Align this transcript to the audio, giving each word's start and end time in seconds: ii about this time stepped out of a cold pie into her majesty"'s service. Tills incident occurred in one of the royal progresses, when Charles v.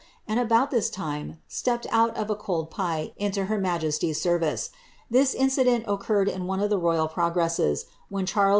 ii 0.27 0.39
about 0.39 0.71
this 0.71 0.89
time 0.89 1.37
stepped 1.47 1.85
out 1.91 2.17
of 2.17 2.27
a 2.27 2.35
cold 2.35 2.71
pie 2.71 3.11
into 3.17 3.45
her 3.45 3.59
majesty"'s 3.59 4.19
service. 4.19 4.71
Tills 5.11 5.35
incident 5.35 5.85
occurred 5.87 6.27
in 6.27 6.47
one 6.47 6.59
of 6.59 6.71
the 6.71 6.79
royal 6.79 7.07
progresses, 7.07 7.85
when 8.09 8.25
Charles 8.25 8.49
v. 8.49 8.49